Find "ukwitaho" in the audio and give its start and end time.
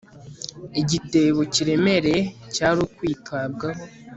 2.85-3.67